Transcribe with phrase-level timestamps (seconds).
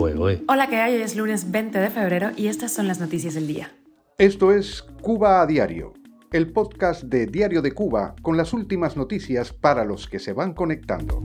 [0.00, 0.94] Hola, ¿qué hay?
[0.94, 3.72] Hoy es lunes 20 de febrero y estas son las noticias del día.
[4.16, 5.92] Esto es Cuba a Diario,
[6.30, 10.54] el podcast de Diario de Cuba con las últimas noticias para los que se van
[10.54, 11.20] conectando.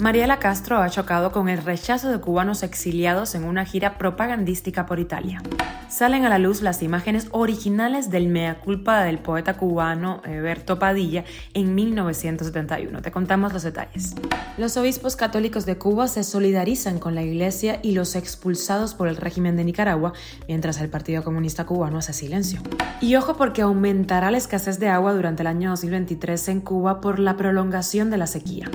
[0.00, 4.98] Mariela Castro ha chocado con el rechazo de cubanos exiliados en una gira propagandística por
[4.98, 5.42] Italia.
[5.90, 11.24] Salen a la luz las imágenes originales del mea culpa del poeta cubano Berto Padilla
[11.52, 13.02] en 1971.
[13.02, 14.14] Te contamos los detalles.
[14.56, 19.18] Los obispos católicos de Cuba se solidarizan con la iglesia y los expulsados por el
[19.18, 20.14] régimen de Nicaragua,
[20.48, 22.62] mientras el Partido Comunista Cubano hace silencio.
[23.02, 27.18] Y ojo porque aumentará la escasez de agua durante el año 2023 en Cuba por
[27.18, 28.70] la prolongación de la sequía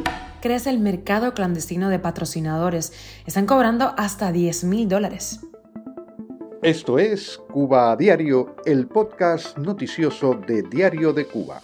[0.46, 2.94] crece el mercado clandestino de patrocinadores.
[3.26, 5.40] Están cobrando hasta 10 mil dólares.
[6.62, 11.64] Esto es Cuba a Diario, el podcast noticioso de Diario de Cuba.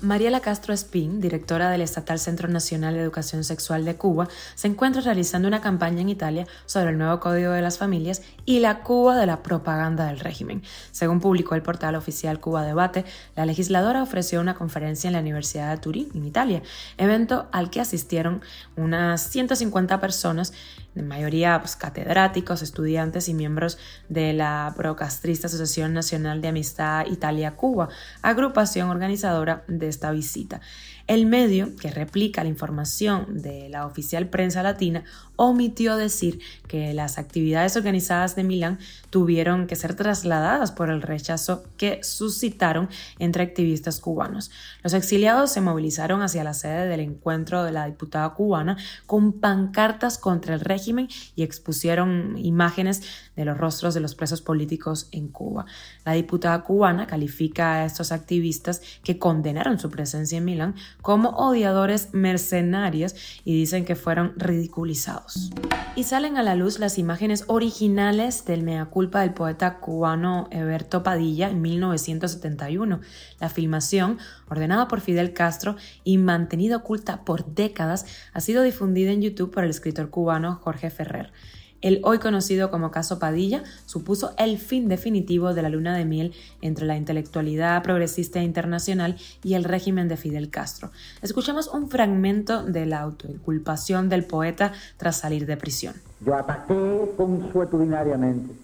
[0.00, 5.02] Mariela Castro Espín, directora del Estatal Centro Nacional de Educación Sexual de Cuba, se encuentra
[5.02, 9.16] realizando una campaña en Italia sobre el nuevo Código de las Familias y la Cuba
[9.16, 10.62] de la propaganda del régimen.
[10.92, 13.04] Según publicó el portal oficial Cuba Debate,
[13.34, 16.62] la legisladora ofreció una conferencia en la Universidad de Turín, en Italia,
[16.96, 18.42] evento al que asistieron
[18.76, 20.52] unas 150 personas
[20.94, 27.88] en mayoría pues, catedráticos, estudiantes y miembros de la procastrista Asociación Nacional de Amistad Italia-Cuba,
[28.22, 30.60] agrupación organizadora de esta visita.
[31.08, 35.04] El medio, que replica la información de la oficial prensa latina,
[35.36, 38.78] omitió decir que las actividades organizadas de Milán
[39.08, 44.50] tuvieron que ser trasladadas por el rechazo que suscitaron entre activistas cubanos.
[44.82, 50.18] Los exiliados se movilizaron hacia la sede del encuentro de la diputada cubana con pancartas
[50.18, 53.02] contra el régimen y expusieron imágenes
[53.34, 55.64] de los rostros de los presos políticos en Cuba.
[56.04, 62.10] La diputada cubana califica a estos activistas que condenaron su presencia en Milán como odiadores
[62.12, 65.50] mercenarios y dicen que fueron ridiculizados.
[65.96, 71.02] Y salen a la luz las imágenes originales del mea culpa del poeta cubano Eberto
[71.02, 73.00] Padilla en 1971.
[73.40, 79.22] La filmación, ordenada por Fidel Castro y mantenida oculta por décadas, ha sido difundida en
[79.22, 81.32] YouTube por el escritor cubano Jorge Ferrer.
[81.80, 86.34] El hoy conocido como caso Padilla supuso el fin definitivo de la luna de miel
[86.60, 90.90] entre la intelectualidad progresista internacional y el régimen de Fidel Castro.
[91.22, 95.94] Escuchamos un fragmento de la autoinculpación del poeta tras salir de prisión.
[96.20, 98.54] Yo ataqué consuetudinariamente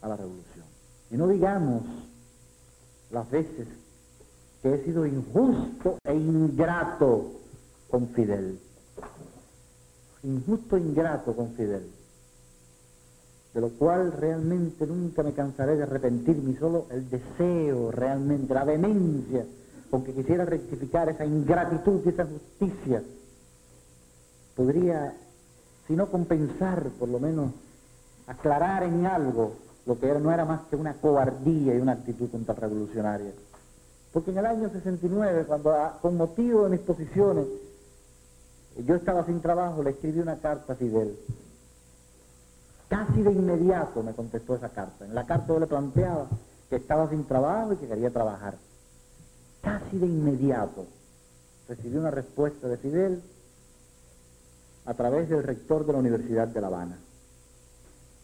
[0.00, 0.66] a la revolución.
[1.10, 1.82] Y no digamos
[3.10, 3.66] las veces
[4.62, 7.32] que he sido injusto e ingrato
[7.90, 8.60] con Fidel
[10.28, 11.90] injusto e ingrato con Fidel,
[13.54, 19.44] de lo cual realmente nunca me cansaré de arrepentirme, solo el deseo realmente, la vehemencia
[19.90, 23.02] con que quisiera rectificar esa ingratitud y esa justicia,
[24.54, 25.14] podría,
[25.86, 27.52] si no compensar, por lo menos
[28.26, 29.54] aclarar en algo
[29.86, 33.32] lo que no era más que una cobardía y una actitud contrarrevolucionaria.
[34.12, 36.80] Porque en el año 69, cuando con motivo de mis
[38.84, 41.18] yo estaba sin trabajo, le escribí una carta a Fidel.
[42.88, 45.04] Casi de inmediato me contestó esa carta.
[45.04, 46.26] En la carta yo le planteaba
[46.70, 48.56] que estaba sin trabajo y que quería trabajar.
[49.62, 50.86] Casi de inmediato
[51.68, 53.22] recibí una respuesta de Fidel
[54.86, 56.98] a través del rector de la Universidad de La Habana.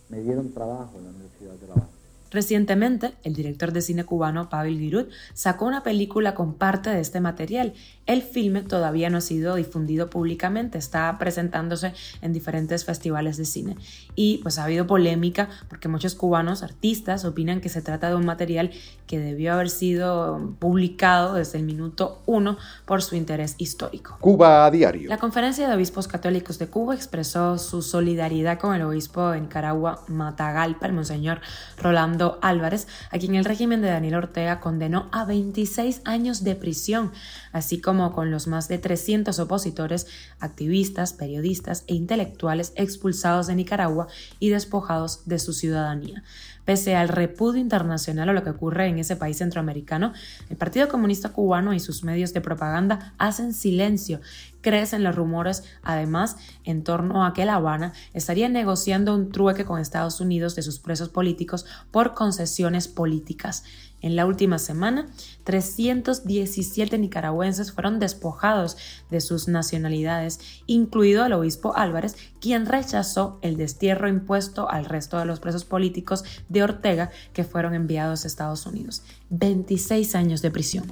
[0.08, 1.93] Me dieron trabajo en la Universidad de La Habana.
[2.34, 7.20] Recientemente, el director de cine cubano Pavel Giroud sacó una película con parte de este
[7.20, 7.74] material.
[8.06, 13.76] El filme todavía no ha sido difundido públicamente, está presentándose en diferentes festivales de cine.
[14.16, 18.26] Y pues ha habido polémica porque muchos cubanos artistas opinan que se trata de un
[18.26, 18.72] material
[19.06, 24.16] que debió haber sido publicado desde el minuto uno por su interés histórico.
[24.20, 25.08] Cuba a diario.
[25.08, 30.02] La Conferencia de Obispos Católicos de Cuba expresó su solidaridad con el obispo de Nicaragua
[30.08, 31.40] Matagalpa, el monseñor
[31.80, 37.12] Rolando Álvarez, a quien el régimen de Daniel Ortega condenó a 26 años de prisión,
[37.52, 40.06] así como con los más de 300 opositores,
[40.40, 46.22] activistas, periodistas e intelectuales expulsados de Nicaragua y despojados de su ciudadanía.
[46.64, 50.14] Pese al repudio internacional a lo que ocurre en ese país centroamericano,
[50.48, 54.20] el Partido Comunista Cubano y sus medios de propaganda hacen silencio.
[54.62, 59.78] Crecen los rumores, además, en torno a que La Habana estaría negociando un trueque con
[59.78, 63.64] Estados Unidos de sus presos políticos por concesiones políticas.
[64.04, 65.06] En la última semana,
[65.44, 68.76] 317 nicaragüenses fueron despojados
[69.10, 75.24] de sus nacionalidades, incluido el obispo Álvarez, quien rechazó el destierro impuesto al resto de
[75.24, 79.02] los presos políticos de Ortega que fueron enviados a Estados Unidos.
[79.30, 80.84] 26 años de prisión.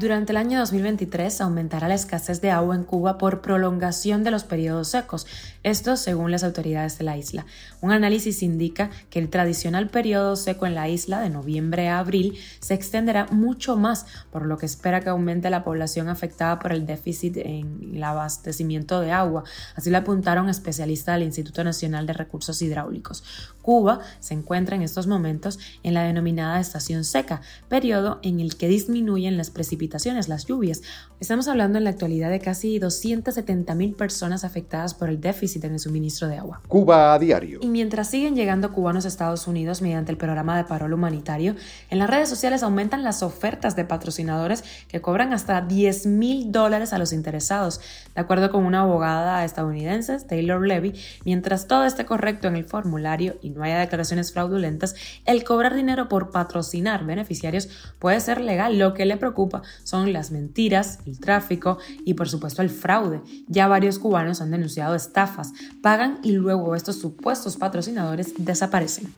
[0.00, 4.42] Durante el año 2023 aumentará la escasez de agua en Cuba por prolongación de los
[4.42, 5.26] periodos secos,
[5.62, 7.46] esto según las autoridades de la isla.
[7.80, 12.36] Un análisis indica que el tradicional periodo seco en la isla de noviembre a abril
[12.60, 16.86] se extenderá mucho más, por lo que espera que aumente la población afectada por el
[16.86, 19.44] déficit en el abastecimiento de agua.
[19.74, 23.22] Así lo apuntaron especialistas del Instituto Nacional de Recursos Hidráulicos.
[23.62, 28.68] Cuba se encuentra en estos momentos en la denominada estación seca, periodo en el que
[28.68, 30.82] disminuyen las precipitaciones, las lluvias.
[31.18, 35.72] Estamos hablando en la actualidad de casi 270 mil personas afectadas por el déficit en
[35.72, 36.62] el suministro de agua.
[36.68, 37.58] Cuba a diario.
[37.60, 41.56] Y mientras siguen llegando cubanos a Estados Unidos mediante el programa de parol humanitario,
[41.90, 46.92] en las redes sociales aumentan las ofertas de patrocinadores que cobran hasta 10 mil dólares
[46.92, 47.80] a los interesados.
[48.14, 50.94] De acuerdo con una abogada estadounidense, Taylor Levy,
[51.24, 54.94] mientras todo esté correcto en el formulario y no haya declaraciones fraudulentas,
[55.24, 57.68] el cobrar dinero por patrocinar beneficiarios
[57.98, 58.78] puede ser legal.
[58.78, 63.20] Lo que le preocupa son las mentiras, el tráfico y por supuesto el fraude.
[63.48, 69.14] Ya varios cubanos han denunciado estafas, pagan y luego estos supuestos patrocinadores desaparecen.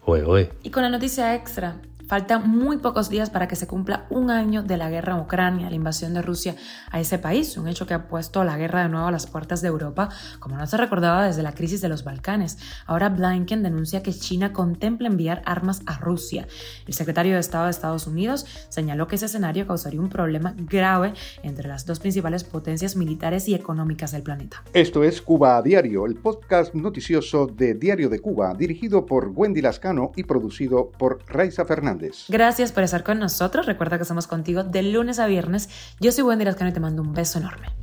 [0.62, 1.76] Y con la noticia extra,
[2.08, 5.68] Faltan muy pocos días para que se cumpla un año de la guerra en Ucrania,
[5.68, 6.56] la invasión de Rusia
[6.90, 9.60] a ese país, un hecho que ha puesto la guerra de nuevo a las puertas
[9.60, 10.08] de Europa,
[10.38, 12.56] como no se recordaba desde la crisis de los Balcanes.
[12.86, 16.48] Ahora Blinken denuncia que China contempla enviar armas a Rusia.
[16.86, 21.12] El secretario de Estado de Estados Unidos señaló que ese escenario causaría un problema grave
[21.42, 24.64] entre las dos principales potencias militares y económicas del planeta.
[24.72, 29.60] Esto es Cuba a Diario, el podcast noticioso de Diario de Cuba, dirigido por Wendy
[29.60, 31.97] Lascano y producido por Raiza Fernández.
[32.28, 33.66] Gracias por estar con nosotros.
[33.66, 35.68] Recuerda que estamos contigo de lunes a viernes.
[36.00, 37.77] Yo soy Wendy Lascano y te mando un beso enorme.